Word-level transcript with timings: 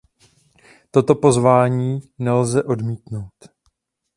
Toto 0.91 1.15
pozvání 1.15 1.99
nelze 2.19 2.63
odmítnout. 2.63 3.35